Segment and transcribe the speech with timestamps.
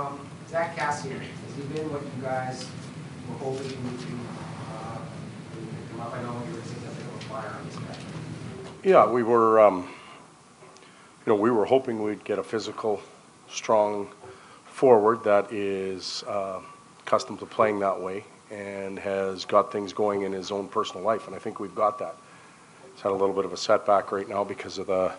[0.00, 0.18] Um,
[0.48, 2.66] Zach Kassian, has he been what you guys
[3.28, 4.14] were hoping he would be?
[6.00, 7.96] Up, I know you were bit of a flyer on this guy.
[8.82, 9.90] Yeah, we were, um,
[11.26, 13.02] you know, we were hoping we'd get a physical,
[13.50, 14.08] strong
[14.64, 16.60] forward that is uh,
[17.00, 21.26] accustomed to playing that way and has got things going in his own personal life,
[21.26, 22.16] and I think we've got that.
[22.94, 25.12] He's had a little bit of a setback right now because of the,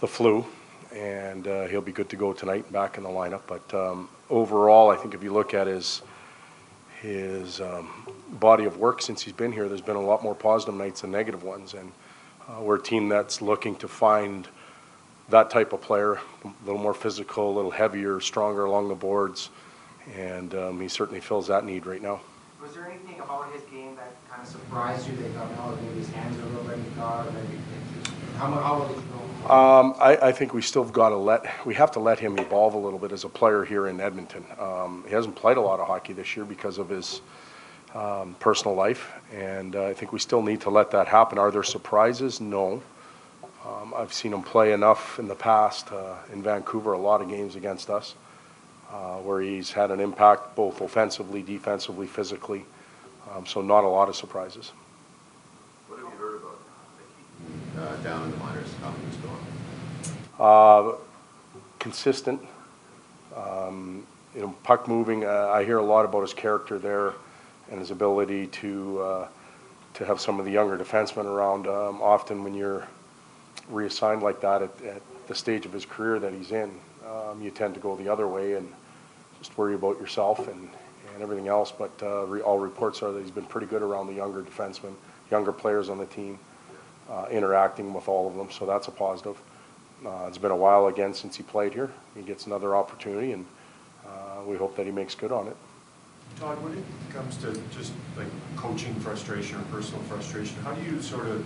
[0.00, 0.46] the flu,
[0.94, 3.42] and uh, he'll be good to go tonight and back in the lineup.
[3.46, 6.02] But um, overall, I think if you look at his,
[7.00, 7.90] his um,
[8.32, 11.10] body of work since he's been here, there's been a lot more positive nights than
[11.10, 11.92] negative ones, and
[12.48, 14.48] uh, we're a team that's looking to find
[15.28, 16.14] that type of player,
[16.44, 19.50] a little more physical, a little heavier, stronger along the boards,
[20.16, 22.20] and um, he certainly fills that need right now.
[22.62, 25.14] Was there anything about his game that kind of surprised you?
[25.16, 27.62] They thought, no, maybe his hands are a little bit maybe.
[28.36, 29.27] How, how well did you know?
[29.44, 32.74] Um, I, I think we still got to let, we have to let him evolve
[32.74, 34.44] a little bit as a player here in Edmonton.
[34.58, 37.22] Um, he hasn't played a lot of hockey this year because of his
[37.94, 41.38] um, personal life, and uh, I think we still need to let that happen.
[41.38, 42.40] Are there surprises?
[42.40, 42.82] No.
[43.66, 47.28] Um, I've seen him play enough in the past uh, in Vancouver, a lot of
[47.28, 48.14] games against us,
[48.90, 52.64] uh, where he's had an impact both offensively, defensively, physically.
[53.34, 54.72] Um, so not a lot of surprises.
[55.88, 56.58] What have you heard about
[56.98, 59.36] Mickey, uh, down in the minors, how he was going?
[60.38, 60.92] Uh,
[61.80, 62.40] consistent.
[63.34, 65.24] Um, you know, puck moving.
[65.24, 67.14] Uh, I hear a lot about his character there
[67.70, 69.28] and his ability to uh,
[69.94, 71.66] to have some of the younger defensemen around.
[71.66, 72.86] Um, often, when you're
[73.68, 76.70] reassigned like that at, at the stage of his career that he's in,
[77.06, 78.72] um, you tend to go the other way and
[79.38, 80.68] just worry about yourself and,
[81.14, 81.72] and everything else.
[81.72, 84.94] But uh, re- all reports are that he's been pretty good around the younger defensemen,
[85.30, 86.38] younger players on the team,
[87.10, 88.50] uh, interacting with all of them.
[88.52, 89.36] So that's a positive.
[90.04, 91.90] Uh, it's been a while again since he played here.
[92.14, 93.44] He gets another opportunity, and
[94.06, 95.56] uh, we hope that he makes good on it.
[96.38, 101.02] Todd, when it comes to just like coaching frustration or personal frustration, how do you
[101.02, 101.44] sort of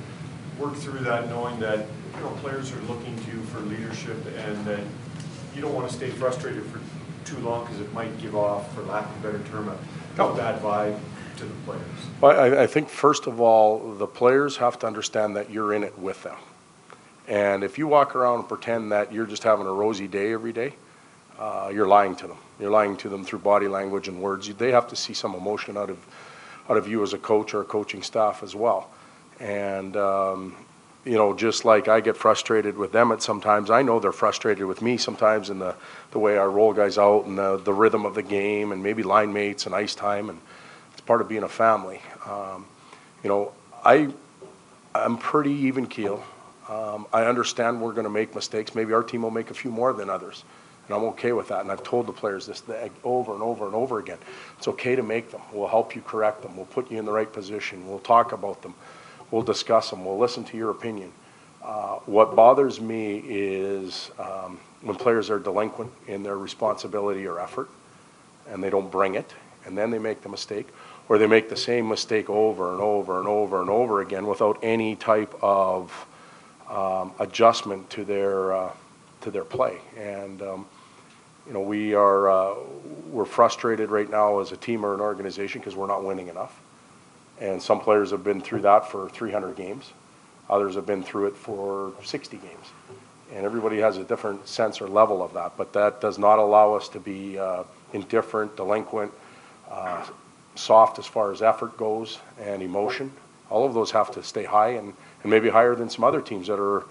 [0.59, 4.65] work through that knowing that, you know, players are looking to you for leadership and
[4.67, 4.81] that
[5.55, 6.81] you don't want to stay frustrated for
[7.25, 10.37] too long because it might give off, for lack of a better term, a a
[10.37, 10.99] bad vibe
[11.39, 11.81] to the players?
[12.21, 15.83] Well, I, I think first of all, the players have to understand that you're in
[15.83, 16.37] it with them.
[17.33, 20.53] And if you walk around and pretend that you're just having a rosy day every
[20.53, 20.75] day,
[21.39, 22.37] uh, you're lying to them.
[22.61, 24.55] You're lying to them through body language and words.
[24.55, 25.99] They have to see some emotion out of,
[26.69, 28.91] out of you as a coach or a coaching staff as well.
[29.41, 30.55] And, um,
[31.07, 34.67] you know, just like I get frustrated with them at sometimes, I know they're frustrated
[34.67, 35.75] with me sometimes in the,
[36.11, 39.03] the way I roll guys out and the, the rhythm of the game and maybe
[39.03, 40.29] line mates and ice time.
[40.29, 40.39] And
[40.93, 42.03] it's part of being a family.
[42.27, 42.67] Um,
[43.23, 44.13] you know, I,
[44.95, 46.23] I'm pretty even keel.
[46.73, 48.75] Um, I understand we're going to make mistakes.
[48.75, 50.45] Maybe our team will make a few more than others.
[50.89, 51.61] And I'm okay with that.
[51.61, 54.19] And I've told the players this th- over and over and over again.
[54.57, 55.43] It's okay to make them.
[55.53, 56.57] We'll help you correct them.
[56.57, 57.87] We'll put you in the right position.
[57.87, 58.75] We'll talk about them.
[59.31, 60.05] We'll discuss them.
[60.05, 61.13] We'll listen to your opinion.
[61.63, 67.69] Uh, what bothers me is um, when players are delinquent in their responsibility or effort
[68.49, 69.33] and they don't bring it,
[69.65, 70.67] and then they make the mistake,
[71.09, 74.59] or they make the same mistake over and over and over and over again without
[74.63, 76.07] any type of
[76.69, 78.73] um, adjustment to their uh,
[79.23, 79.79] to their play.
[79.97, 80.67] And um,
[81.47, 82.55] you know, we are uh,
[83.11, 86.61] we're frustrated right now as a team or an organization because we're not winning enough.
[87.41, 89.93] And some players have been through that for 300 games.
[90.49, 92.67] Others have been through it for 60 games.
[93.35, 95.57] And everybody has a different sense or level of that.
[95.57, 99.11] But that does not allow us to be uh, indifferent, delinquent,
[99.71, 100.07] uh,
[100.55, 103.11] soft as far as effort goes and emotion.
[103.51, 106.47] All of those have to stay high and, and maybe higher than some other teams
[106.49, 106.85] that are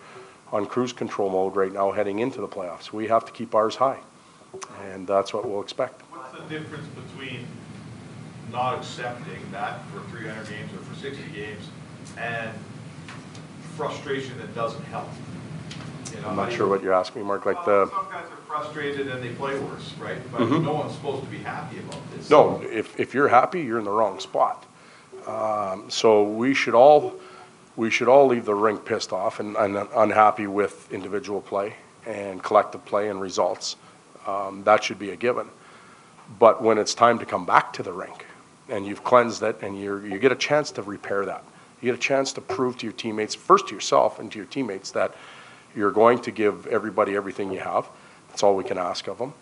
[0.52, 2.92] on cruise control mode right now heading into the playoffs.
[2.92, 4.00] We have to keep ours high.
[4.84, 6.02] And that's what we'll expect.
[6.12, 7.46] What's the difference between
[8.52, 11.70] not accepting that for three hundred games or for sixty games
[12.18, 12.52] and
[13.78, 15.08] frustration that doesn't help?
[16.14, 18.36] You know, I'm not sure what you're asking Mark, like Well, the, Some guys are
[18.46, 20.18] frustrated and they play worse, right?
[20.34, 20.64] But Mhm.
[20.64, 22.30] no one's supposed to be happy about this.
[22.30, 24.66] no, if, if you're happy, you're in the wrong spot.
[25.26, 27.14] Um, So we should all,
[27.76, 31.76] we should all leave the rink pissed off and, and unhappy with individual play
[32.06, 33.76] and collective play and results.
[34.28, 35.48] Um, That should be a given.
[36.40, 38.26] But when it's time to come back to the rink
[38.70, 41.44] and you've cleansed it and you're, you get a chance to repair that.
[41.82, 44.46] You get a chance to prove to your teammates, first to yourself and to your
[44.46, 45.16] teammates, that
[45.76, 47.88] you're going to give everybody everything you have.
[48.30, 49.34] That's all we can ask of them.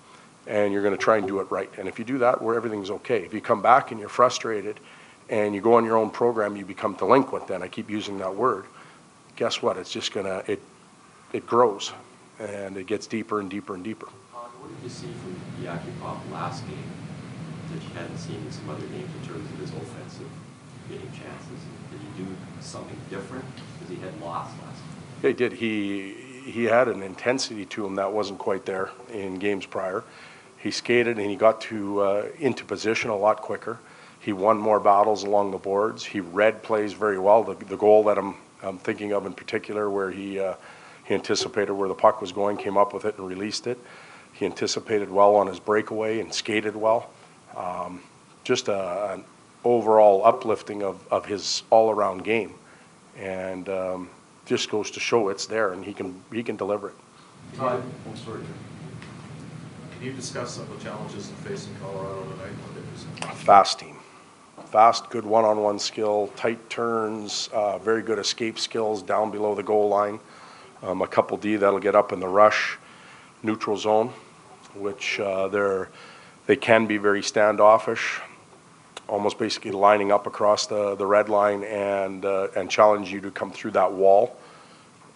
[0.47, 1.69] And you're going to try and do it right.
[1.77, 3.23] And if you do that, where everything's okay.
[3.23, 4.79] If you come back and you're frustrated
[5.29, 7.61] and you go on your own program, you become delinquent then.
[7.61, 8.65] I keep using that word.
[9.35, 9.77] Guess what?
[9.77, 10.61] It's just going to, it,
[11.31, 11.93] it grows
[12.39, 14.07] and it gets deeper and deeper and deeper.
[14.07, 16.77] Uh, What did you see from Yakupov last game
[17.71, 20.27] that you hadn't seen in some other games in terms of his offensive
[20.89, 21.59] getting chances?
[21.91, 22.29] Did he do
[22.59, 23.45] something different?
[23.79, 24.81] Because he had lost last
[25.21, 25.31] game.
[25.31, 25.53] He did.
[25.53, 26.13] He,
[26.51, 30.03] he had an intensity to him that wasn't quite there in games prior.
[30.57, 33.79] He skated and he got to, uh, into position a lot quicker.
[34.19, 36.03] He won more battles along the boards.
[36.03, 37.43] He read plays very well.
[37.43, 40.55] The, the goal that I'm, I'm thinking of in particular where he, uh,
[41.05, 43.79] he anticipated where the puck was going, came up with it and released it.
[44.33, 47.09] He anticipated well on his breakaway and skated well.
[47.55, 48.01] Um,
[48.43, 49.23] just a, an
[49.63, 52.53] overall uplifting of, of his all-around game.
[53.17, 54.09] And um,
[54.45, 56.95] just goes to show it's there and he can, he can deliver it.
[57.55, 58.41] Todd, oh, sorry,
[59.95, 62.51] Can you discuss some of the challenges in facing Colorado tonight?
[62.51, 63.37] What they presented?
[63.37, 63.98] Fast team.
[64.71, 69.89] Fast, good one-on-one skill, tight turns, uh, very good escape skills down below the goal
[69.89, 70.19] line.
[70.83, 72.77] Um, a couple D that'll get up in the rush,
[73.41, 74.13] neutral zone,
[74.75, 75.89] which uh, they're,
[76.45, 78.19] they can be very standoffish,
[79.07, 83.31] almost basically lining up across the, the red line and, uh, and challenge you to
[83.31, 84.37] come through that wall.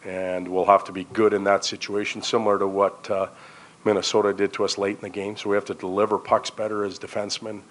[0.03, 3.27] And we'll have to be good in that situation, similar to what uh,
[3.85, 5.37] Minnesota did to us late in the game.
[5.37, 7.61] So we have to deliver pucks better as defensemen.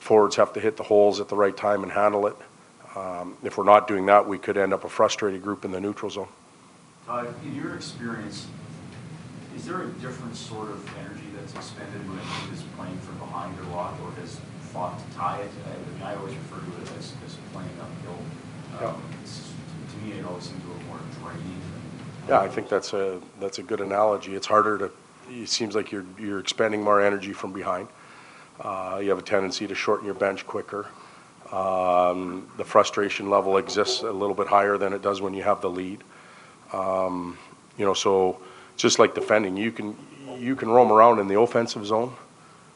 [0.00, 2.36] Forwards have to hit the holes at the right time and handle it.
[2.96, 5.80] Um, If we're not doing that, we could end up a frustrated group in the
[5.80, 6.28] neutral zone.
[7.06, 8.46] Todd, in your experience,
[9.56, 13.18] is there a different sort of energy that's expended when a team is playing from
[13.18, 14.40] behind a lot or has
[14.72, 15.50] fought to tie it?
[15.66, 18.18] I mean, I always refer to it as, as playing uphill.
[18.80, 18.88] Yeah.
[18.88, 19.52] Um, it's-
[19.92, 21.60] To me, it always seems a little more draining.
[22.28, 24.34] Yeah, I think that's a, that's a good analogy.
[24.34, 24.90] It's harder to,
[25.30, 27.88] it seems like you're, you're expending more energy from behind.
[28.60, 30.86] Uh, You have a tendency to shorten your bench quicker.
[31.52, 35.60] Um, The frustration level exists a little bit higher than it does when you have
[35.60, 36.02] the lead.
[36.72, 37.38] Um,
[37.76, 38.38] You know, so
[38.76, 39.96] just like defending, you can,
[40.38, 42.12] you can roam around in the offensive zone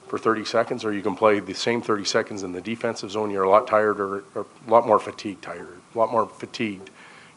[0.09, 3.31] for 30 seconds, or you can play the same 30 seconds in the defensive zone.
[3.31, 6.91] You're a lot tired or, or a lot more fatigued, tired, a lot more fatigued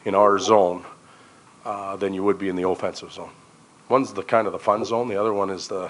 [0.04, 0.84] in our zone
[1.64, 3.32] uh, than you would be in the offensive zone.
[3.88, 5.90] One's the kind of the fun zone, the other one is the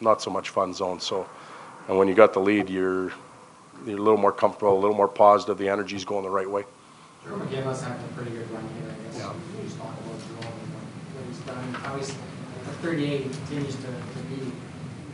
[0.00, 1.00] not so much fun zone.
[1.00, 1.26] So,
[1.88, 3.12] and when you got the lead, you're
[3.86, 5.58] you're a little more comfortable, a little more positive.
[5.58, 6.64] The energy's going the right way.
[7.24, 9.34] Jarome Iginla's having a pretty good run here, I guess.
[9.56, 14.18] We just talk about what he's done, how he's, at thirty-eight, he continues to, to
[14.30, 14.52] be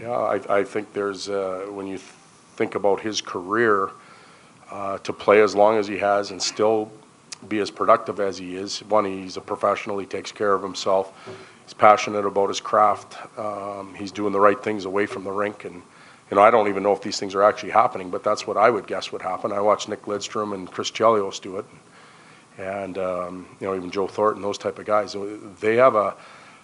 [0.02, 1.98] Yeah, I, I think there's, uh, when you
[2.56, 3.90] think about his career,
[4.70, 6.90] uh, to play as long as he has and still
[7.48, 11.12] be as productive as he is, one, he's a professional, he takes care of himself,
[11.64, 15.64] he's passionate about his craft, um, he's doing the right things away from the rink,
[15.64, 15.82] and,
[16.32, 18.56] you know, I don't even know if these things are actually happening, but that's what
[18.56, 19.52] I would guess would happen.
[19.52, 21.66] I watched Nick Lidstrom and Chris Chelios do it,
[22.56, 25.14] and, um, you know, even Joe Thornton, those type of guys.
[25.60, 26.14] They have a,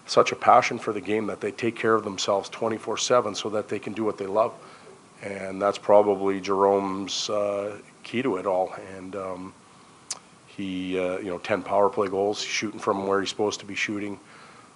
[0.07, 3.69] such a passion for the game that they take care of themselves 24/7 so that
[3.69, 4.55] they can do what they love.
[5.21, 8.73] And that's probably Jarome's uh, key to it all.
[8.97, 9.53] And um,
[10.47, 13.75] he, uh, you know, 10 power play goals, shooting from where he's supposed to be
[13.75, 14.19] shooting.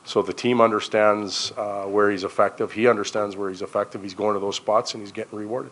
[0.05, 2.73] So the team understands uh, where he's effective.
[2.73, 4.03] He understands where he's effective.
[4.03, 5.71] He's going to those spots and he's getting rewarded.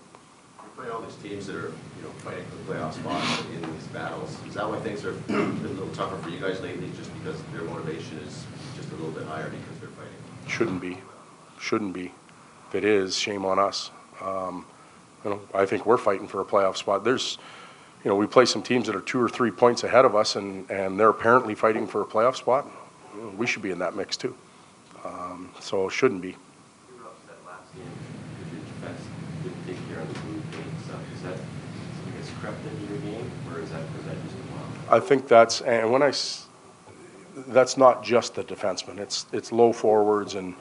[0.62, 3.60] You play all these teams that are, you know, fighting for the playoff spots in
[3.60, 4.36] these battles.
[4.46, 7.40] Is that why things are been a little tougher for you guys lately, just because
[7.52, 8.44] their motivation is
[8.76, 10.14] just a little bit higher because they're fighting?
[10.46, 10.98] Shouldn't be.
[11.58, 12.12] Shouldn't be.
[12.68, 13.90] If it is, shame on us.
[14.20, 14.64] Um,
[15.24, 17.04] you know, I think we're fighting for a playoff spot.
[17.04, 17.36] There's,
[18.04, 20.36] you know, we play some teams that are two or three points ahead of us,
[20.36, 22.66] and, and they're apparently fighting for a playoff spot.
[23.36, 24.34] We should be in that mix too.
[25.04, 26.28] Um, so shouldn't be.
[26.28, 26.36] You
[26.98, 27.84] were upset last game
[28.38, 29.00] because your defense
[29.42, 31.00] didn't take care of the blue paint stuff.
[31.14, 34.42] Is that something that's crept into your game, or is that, is that just a
[34.52, 34.96] one?
[34.96, 36.12] I think that's, and when I
[37.48, 38.98] that's not just the defenseman.
[38.98, 40.54] It's, it's low forwards and,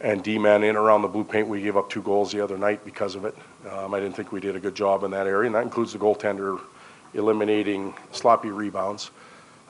[0.00, 1.48] and D-man in around the blue paint.
[1.48, 3.36] We gave up two goals the other night because of it.
[3.70, 5.92] Um, I didn't think we did a good job in that area, and that includes
[5.92, 6.60] the goaltender
[7.14, 9.10] eliminating sloppy rebounds.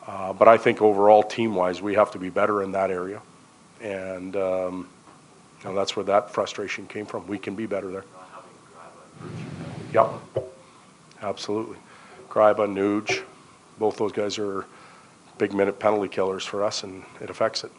[0.07, 3.21] Uh, but I think overall, team-wise, we have to be better in that area.
[3.81, 4.89] And, um,
[5.61, 7.27] you know, that's where that frustration came from.
[7.27, 8.05] We can be better there.
[9.93, 10.11] Yep,
[11.23, 11.79] absolutely.
[12.29, 13.23] Gryba, Nuge,
[13.79, 14.67] both those guys are
[15.39, 17.73] big minute penalty killers for us, and it affects it.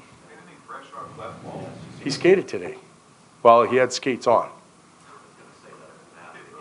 [2.04, 2.76] He skated today.
[3.44, 4.50] Well, he had skates on.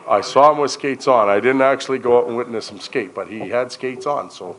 [0.08, 1.28] I saw him with skates on.
[1.28, 4.56] I didn't actually go out and witness him skate, but he had skates on, so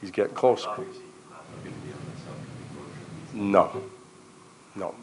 [0.00, 0.66] he's getting close.
[0.66, 3.42] Obviously, he's not going to be on the subcommittee for sure.
[3.42, 3.82] No,
[4.76, 4.94] no.